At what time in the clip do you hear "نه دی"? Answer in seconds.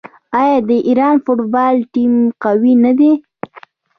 2.83-3.11